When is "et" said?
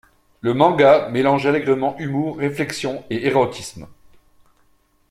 3.11-3.27